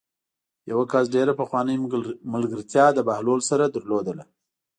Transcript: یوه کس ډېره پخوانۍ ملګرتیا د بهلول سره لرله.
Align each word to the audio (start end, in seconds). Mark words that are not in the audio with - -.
یوه 0.71 0.85
کس 0.91 1.05
ډېره 1.15 1.33
پخوانۍ 1.41 1.75
ملګرتیا 2.33 2.85
د 2.93 2.99
بهلول 3.07 3.39
سره 3.49 3.65
لرله. 3.99 4.25